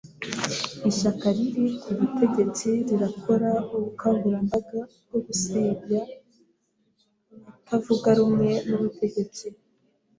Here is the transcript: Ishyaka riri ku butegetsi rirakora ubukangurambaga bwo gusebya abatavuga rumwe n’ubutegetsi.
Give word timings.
Ishyaka 0.89 1.25
riri 1.35 1.65
ku 1.81 1.89
butegetsi 1.97 2.69
rirakora 2.87 3.51
ubukangurambaga 3.75 4.79
bwo 5.07 5.19
gusebya 5.27 6.01
abatavuga 7.39 8.09
rumwe 8.17 8.49
n’ubutegetsi. 8.67 9.45